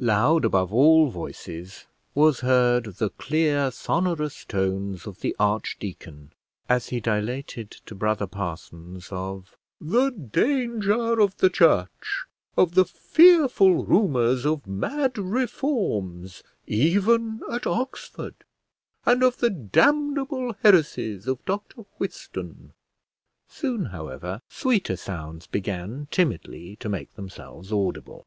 [0.00, 1.84] Loud above all voices
[2.14, 6.32] was heard the clear sonorous tones of the archdeacon
[6.66, 12.24] as he dilated to brother parsons of the danger of the church,
[12.56, 18.36] of the fearful rumours of mad reforms even at Oxford,
[19.04, 22.72] and of the damnable heresies of Dr Whiston.
[23.46, 28.24] Soon, however, sweeter sounds began timidly to make themselves audible.